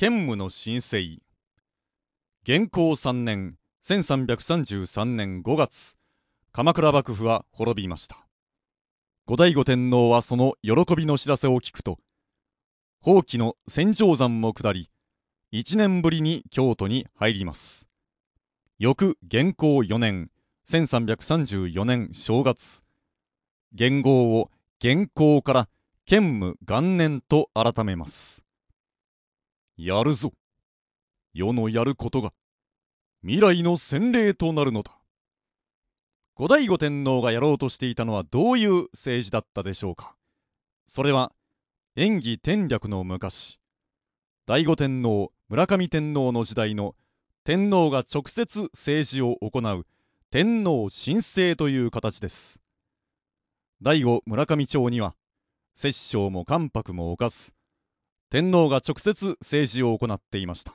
[0.00, 1.18] 建武の新生
[2.44, 5.96] 元寇3年1333年5月
[6.52, 8.24] 鎌倉幕府は滅びました。
[9.26, 11.98] 後醍醐天皇はその喜びの知らせを聞くと
[13.00, 14.88] 放棄の戦場山も下り
[15.52, 17.88] 1年ぶりに京都に入ります。
[18.78, 20.30] 翌元寇4年
[20.70, 22.84] 1334年正月
[23.72, 25.68] 元号を元寇から
[26.06, 28.44] 建武元年と改めます。
[29.78, 30.32] やるぞ。
[31.32, 32.32] 世のやることが
[33.22, 34.98] 未来の洗礼となるのだ。
[36.34, 40.16] 後醍醐天皇がやろうとしていたのはどういう政治だったでしょうか。
[40.88, 41.30] それは
[41.94, 43.60] 演技天略の昔
[44.48, 46.96] 醍醐天皇村上天皇の時代の
[47.44, 49.86] 天皇が直接政治を行う
[50.32, 52.58] 天皇神聖という形です。
[53.80, 55.14] 醍醐村上朝には
[55.76, 57.54] 摂政も関白も犯す
[58.30, 60.74] 天皇が直接政治を行っていました。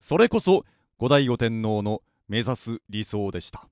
[0.00, 0.64] それこそ
[0.98, 3.68] 後醍醐天皇の目指す理想でした。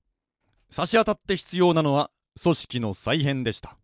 [0.69, 3.77] 差し当たって必要なのは組織の再編でした。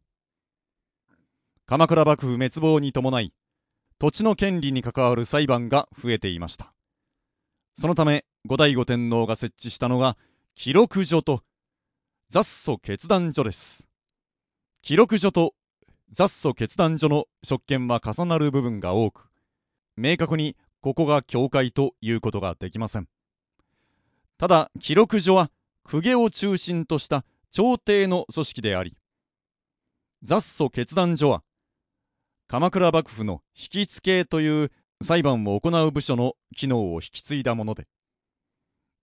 [1.65, 3.33] 鎌倉幕府滅亡に伴い
[3.97, 6.71] 土地の権利に関わる裁判が増えていました。
[7.75, 10.17] そのため後醍醐天皇が設置したのが
[10.53, 11.41] 記録所と
[12.29, 13.87] 雑訴決断所です。
[14.83, 15.55] 記録所と
[16.11, 19.30] 雑訴決断所の職権は重なる部分が多く
[20.01, 23.07] 明確にここが境界ということができません。
[24.37, 25.51] ただ記録所は
[25.83, 28.97] 公家を中心とした朝廷の組織であり
[30.23, 31.43] 雑訴決断所は
[32.47, 34.71] 鎌倉幕府の引き付けという
[35.03, 37.87] 裁判を行う部署の機能を引き継いだもので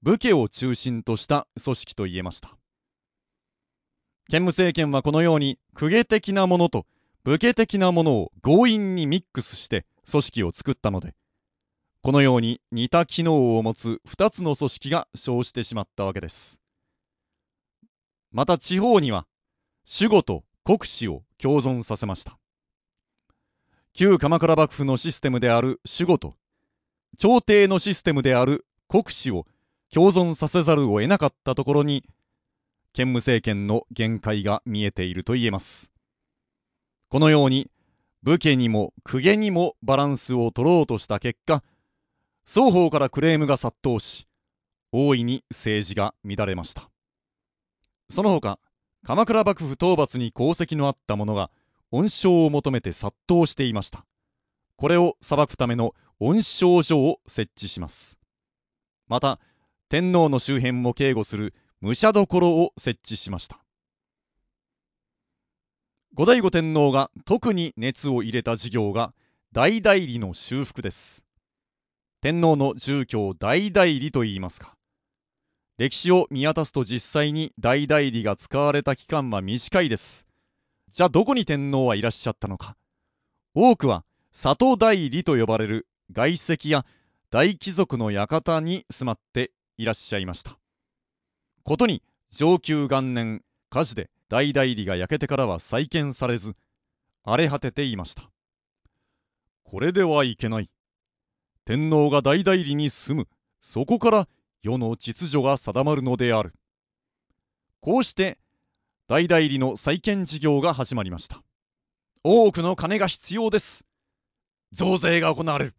[0.03, 2.57] 武家を中心とした組織と言えました。
[4.31, 6.85] 建武政権はこのように公家的なものと
[7.25, 11.15] 武家的なものを強引にミックスして組織を作ったので
[12.01, 16.61] このように似た機能を持つ2つの組織が生じてしまったわけです。
[18.31, 19.27] また地方には
[20.01, 22.39] 守護と国司を共存させました。
[23.95, 26.35] 旧鎌倉幕府のシステムである守護と
[27.17, 29.47] 朝廷のシステムである国司を
[29.93, 32.05] 共存させざるを得なかったところに
[32.93, 35.91] 建武政権の限界が見えていると言えます。
[37.09, 37.71] このように
[38.23, 41.63] 武家にも公家にもバランスを取ろうとした結果
[42.45, 44.27] 双方からクレームが殺到し
[44.91, 46.91] 大いに政治が乱れました。
[48.11, 48.59] その他
[49.05, 51.51] 鎌倉幕府討伐に功績のあった者が
[51.91, 54.05] 恩賞を求めて殺到していました。
[54.77, 58.19] これを裁くための恩賞所を設置します。
[59.07, 59.39] また
[59.89, 63.61] 天皇の周辺も警護する武者所を設置しました。
[66.15, 69.15] 後醍醐天皇が特に熱を入れた事業が
[69.53, 71.23] 大代理の修復です。
[72.21, 74.75] 天皇の住居を大代理と言いますか。
[75.77, 80.27] 歴史を見渡すと実際に大代理が使われた期間は短いです。
[80.91, 82.77] じゃあどこに天皇はいらっしゃったのか。
[83.55, 86.85] 多くは里代理と呼ばれる外籍や
[87.31, 90.59] 大貴族の館に住まっていらっしゃいました。
[91.63, 96.55] ことに上級元年火事で大代理が焼けてからは再建されず
[97.25, 98.31] 荒れ果てていました。
[99.65, 100.71] これではいけない。
[101.65, 103.29] 天皇が大代理に住む。
[103.61, 104.29] そこから
[104.63, 106.55] 世の秩序が定まるのである。
[107.81, 108.39] こうして
[109.07, 111.43] 大代理の再建事業が始まりました。
[112.25, 113.85] 多くの金が必要です。
[114.73, 115.75] 増税が行われる。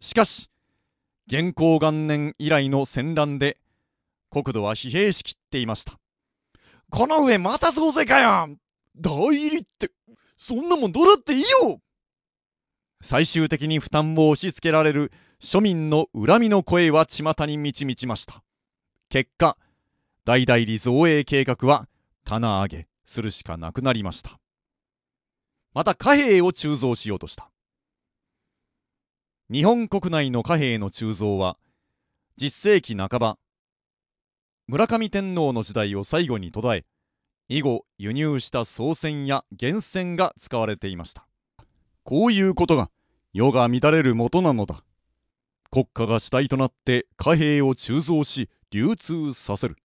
[0.00, 0.48] しかし
[1.26, 3.58] 元寇元年以来の戦乱で
[4.30, 6.01] 国土は疲弊しきっていました。
[6.92, 8.54] この上また増税かよ。
[8.94, 9.90] 代理って
[10.36, 11.80] そんなもんどうだっていいよ。
[13.00, 15.10] 最終的に負担を押し付けられる
[15.40, 18.44] 庶民の恨みの声は巷に満ち満ちました。
[19.08, 19.56] 結果
[20.26, 21.88] 大代理造営計画は
[22.24, 24.38] 棚上げするしかなくなりました。
[25.72, 27.50] また貨幣を鋳造しようとした。
[29.50, 31.56] 日本国内の貨幣の鋳造は
[32.38, 33.38] 10世紀半ば
[34.72, 36.84] 村上天皇の時代を最後に途絶え
[37.46, 41.26] 以後輸入した宋銭や源泉が使われていました。
[42.04, 42.90] こういうことが
[43.34, 44.82] 世が乱れる元なのだ。
[45.70, 49.76] 国家が主体となって貨幣を鋳造し流通させる。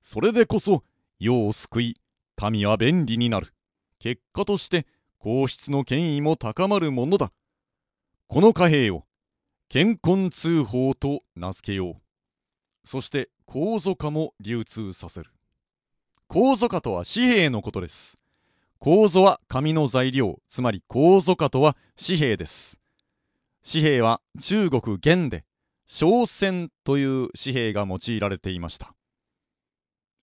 [0.00, 0.82] それでこそ
[1.20, 2.00] 世を救い
[2.50, 3.54] 民は便利になる。
[4.00, 7.30] 結果として皇室の権威も高まるものだ。
[8.26, 9.04] この貨幣を
[9.68, 12.01] 健康通報と名付けよう。
[12.84, 15.30] そして皇族化も流通させる。
[16.28, 18.18] 皇族化とは紙幣のことです。
[18.78, 22.78] 構造は紙の材料つまり構造化とは紙幣です。
[23.70, 25.44] 紙幣は中国元で
[25.86, 28.94] 商船という紙幣が用いられていました。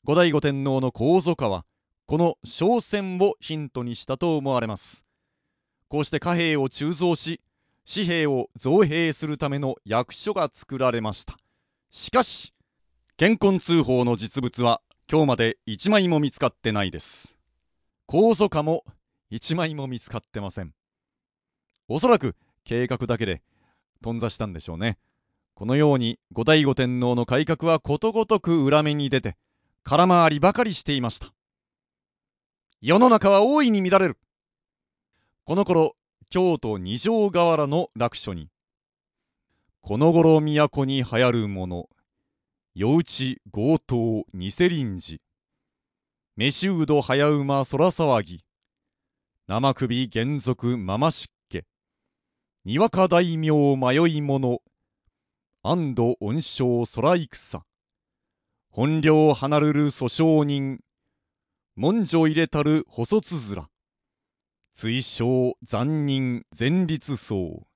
[0.03, 1.65] 後醍醐天皇の皇族化は
[2.05, 5.05] この商船をヒントにしたと思われます。
[5.87, 7.41] こうして貨幣を鋳造し
[7.91, 11.37] 紙幣を造幣するための役所が作られました。
[11.91, 12.53] しかし
[13.17, 14.79] 健康通報の実物は
[15.11, 17.35] 今日まで1枚も見つかってないです。
[18.07, 18.83] 控訴下も
[19.31, 20.73] 1枚も見つかってません。
[21.87, 23.41] おそらく計画だけで
[24.03, 24.99] 頓挫したんでしょうね。
[25.55, 29.35] このように後醍醐天皇の改革はことごとく裏目に出て
[29.83, 31.33] 空回りばかりしていました。
[32.81, 34.19] 世の中は大いに乱れる。
[35.43, 35.95] この頃
[36.29, 38.49] 京都二条河原の楽所に
[39.89, 41.89] この頃都に流行るもの。
[42.75, 45.19] 夜打ち強盗偽臨時
[46.35, 48.45] 飯うど早馬空騒ぎ。
[49.47, 51.63] 生首原則ママ湿気
[52.65, 54.59] にわか大名迷い者
[55.63, 57.63] 安堵恩賞空戦。
[58.69, 60.81] 本領離るる訴訟人。
[61.75, 63.69] 文書入れたる細つづら。
[64.71, 67.68] 追奨残忍前立層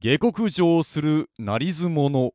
[0.00, 2.32] 下克上する成相者。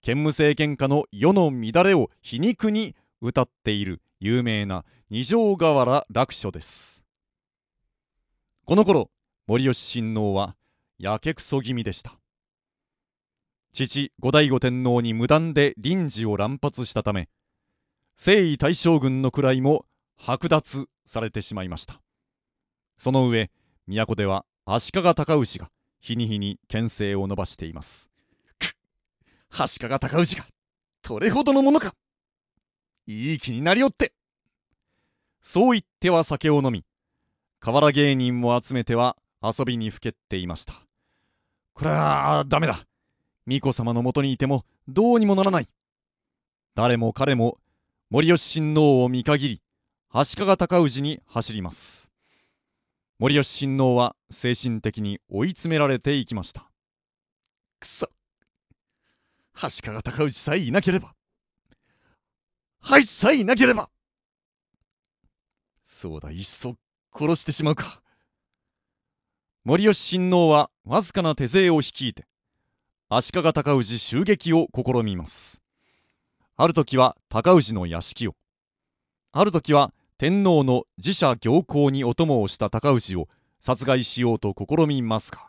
[0.00, 7.02] 兼務政権下の世の乱れを皮肉に歌っている有名な二条河原楽書です。
[8.64, 9.10] この頃
[9.48, 10.54] 森吉親王は
[11.00, 12.16] やけくそ気味でした。
[13.72, 17.28] 父後醍醐天皇に無断で臨時を乱発したため
[18.14, 19.84] 征夷大将軍の位も
[20.16, 22.00] 剥奪されてしまいました。
[22.98, 23.50] その上
[23.88, 28.10] 都では足利尊氏が日に日に牽制を伸ばしています。
[29.50, 30.46] 足利尊氏が
[31.02, 31.94] どれほどのものか。
[33.06, 34.12] いい気になりおって。
[35.42, 36.84] そう言っては酒を飲み
[37.60, 40.74] 河原芸人を集めては遊びにふけっていました。
[41.74, 42.84] これはダメだ。
[43.46, 45.68] 巫女様のもとにいてもどうにもならない。
[46.74, 47.58] 誰も彼も
[48.10, 49.62] 森吉親王を見限り
[50.10, 52.09] 足利尊氏に走ります。
[53.20, 56.70] 森吉親王は精神的に追い詰められていきました。
[57.78, 58.08] くそ。
[59.54, 61.12] 足利尊氏さえいなければ。
[62.80, 63.90] はいさえいなければ。
[65.84, 66.76] そうだいっそ
[67.14, 68.00] 殺してしまうか。
[69.64, 72.24] 森吉親王はわずかな手勢を率いて
[73.10, 75.60] 足利尊氏襲撃を試みます。
[76.56, 78.34] ある時は尊氏の屋敷を。
[79.32, 83.26] ある時は天皇の自社行幸にお供をした尊氏を
[83.58, 85.48] 殺害しようと試みますが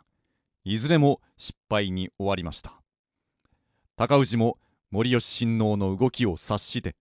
[0.64, 2.80] いずれも失敗に終わりました。
[3.96, 4.56] 高氏も
[4.90, 6.96] 森吉親王の動きを察して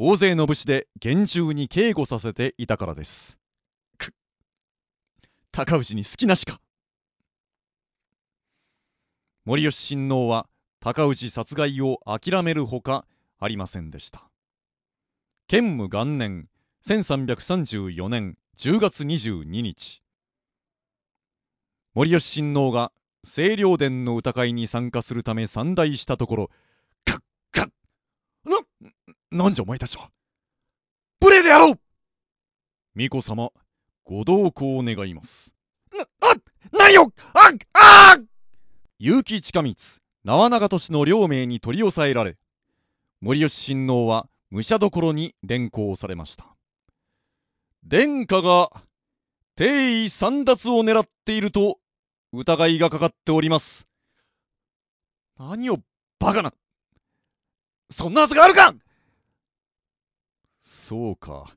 [0.00, 3.38] 大勢の武士で厳重に警護させていたからです。
[3.96, 4.12] く
[5.52, 6.60] 高氏に好きなしか。
[9.44, 10.48] 森吉親王は
[10.80, 13.06] 高氏殺害を諦めるほか
[13.38, 14.24] ありませんでした。
[15.46, 16.48] 建武元年
[16.86, 20.02] 1334年10月22日。
[21.94, 22.92] 森吉親王が
[23.24, 26.50] 清涼殿の歌会に参加するため参内したところ
[27.06, 27.22] かっ
[27.52, 27.70] かっ
[28.44, 28.58] な
[29.30, 30.10] なんじゃお前たちは。
[31.22, 31.78] 無礼であろう！
[32.94, 33.48] 巫女様
[34.04, 35.54] ご同行願います。
[35.90, 36.34] なあ
[36.70, 37.10] 何をあっ
[37.72, 38.18] あ
[38.98, 39.76] 結城近光
[40.22, 42.36] 縄長年の両名に取り押さえられ
[43.22, 46.53] 森吉親王は武者所に連行されました。
[47.86, 48.70] 殿下が
[49.56, 51.78] 帝位簒奪を狙っていると
[52.32, 53.86] 疑いがかかっております。
[55.38, 55.76] 何を
[56.18, 56.54] バカな
[57.90, 58.74] そんなはずがあるか
[60.62, 61.54] そうか。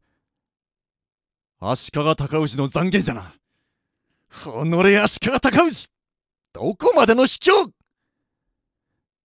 [1.61, 3.33] 足利尊氏の残言じゃな。
[4.29, 5.89] 己足利尊氏
[6.51, 7.71] どこまでの卑怯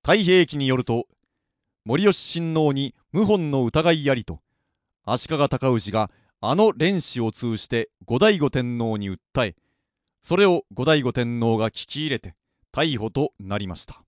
[0.02, 1.06] 太平記によると
[1.86, 4.40] 森吉親王に謀反の疑いありと
[5.06, 6.10] 足利尊氏が
[6.42, 9.56] あの蓮子を通じて後醍醐天皇に訴え
[10.22, 12.34] それを後醍醐天皇が聞き入れて
[12.72, 14.02] 逮捕となりました。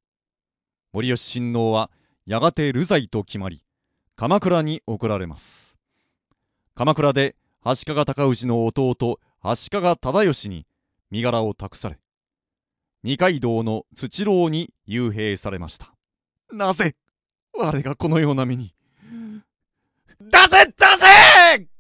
[0.93, 1.91] 森吉親王は
[2.27, 3.65] やがて流罪と決まり
[4.17, 5.77] 鎌倉に送られます。
[6.75, 10.67] 鎌倉で足利尊氏の弟足利忠義に
[11.11, 11.99] 身柄を託され
[13.03, 15.93] 二階堂の土牢に幽閉されました。
[16.51, 16.95] なぜ
[17.53, 18.75] 我がこのような目に
[20.21, 20.73] 出せ出
[21.59, 21.72] せ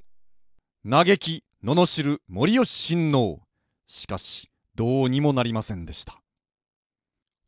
[0.84, 3.38] 嘆き罵る森吉親王。
[3.86, 6.20] しかしどうにもなりませんでした。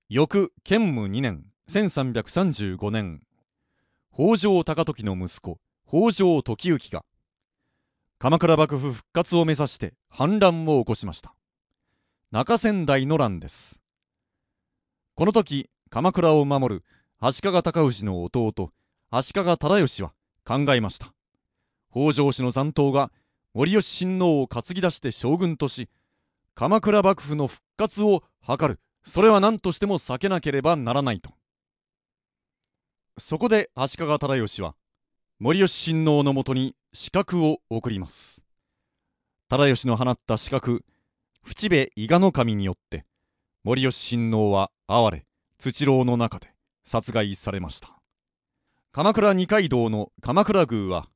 [0.09, 3.23] 翌建武2年1335年。
[4.15, 7.05] 北条高時の息子北条時行が
[8.21, 11.35] 鎌倉幕府復活を目指して反乱を起こしました。
[12.31, 13.81] 中仙台の乱です。
[15.17, 16.85] この時鎌倉を守る
[17.19, 18.71] 足利尊氏の弟
[19.11, 20.13] 足利忠義は
[20.45, 21.13] 考えました。
[21.91, 23.11] 北条氏の残党が
[23.55, 25.89] 森吉親王を担ぎ出して将軍とし
[26.55, 28.81] 鎌倉幕府の復活を図る。
[29.05, 31.31] それは何としても避けなければならないと。
[33.19, 34.75] そこで足利忠義は
[35.39, 38.43] 森吉親王のもとに刺客を送ります。
[39.49, 40.85] 忠義の放った刺客
[41.45, 43.05] 淵部伊賀守によって
[43.63, 45.27] 森吉親王は哀れ
[45.59, 46.49] 土牢の中で
[46.85, 48.01] 殺害されました。
[48.91, 51.09] 鎌倉二階堂の鎌倉宮は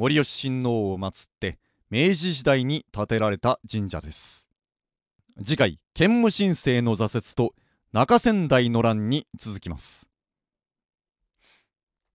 [0.00, 1.58] 森吉親王を祀って
[1.90, 4.48] 明治時代に建てられた神社です。
[5.44, 7.54] 次回建武神聖の挫折と
[7.92, 10.09] 中仙台の乱に続きます。